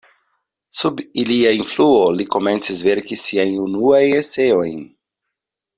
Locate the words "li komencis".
2.17-2.81